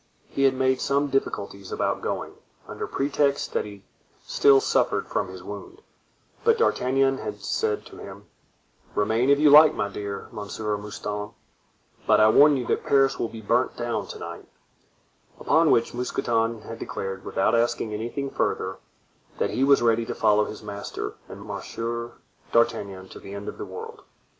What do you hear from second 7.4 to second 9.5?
said to him: "Remain if